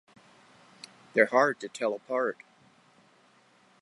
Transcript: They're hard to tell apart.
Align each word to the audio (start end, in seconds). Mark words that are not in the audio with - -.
They're 1.13 1.27
hard 1.27 1.59
to 1.59 1.67
tell 1.69 1.93
apart. 1.93 2.37